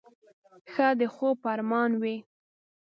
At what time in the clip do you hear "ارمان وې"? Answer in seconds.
1.55-2.15